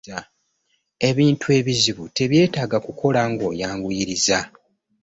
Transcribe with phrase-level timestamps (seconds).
[1.09, 4.39] Ebintu ebizibu tebyetaaga kukola ng'oyanguyiriza.